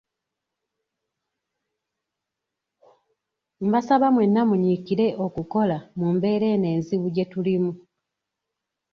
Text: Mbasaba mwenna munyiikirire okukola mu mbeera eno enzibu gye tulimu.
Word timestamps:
Mbasaba 3.67 4.07
mwenna 4.15 4.41
munyiikirire 4.49 5.07
okukola 5.25 5.77
mu 5.97 6.07
mbeera 6.15 6.45
eno 6.53 6.67
enzibu 6.75 7.07
gye 7.15 7.25
tulimu. 7.31 7.71